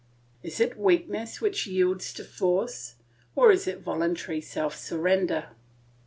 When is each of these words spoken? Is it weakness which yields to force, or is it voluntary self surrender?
Is 0.41 0.59
it 0.59 0.79
weakness 0.79 1.41
which 1.41 1.67
yields 1.67 2.11
to 2.13 2.23
force, 2.23 2.95
or 3.35 3.51
is 3.51 3.67
it 3.67 3.81
voluntary 3.81 4.41
self 4.41 4.75
surrender? 4.75 5.49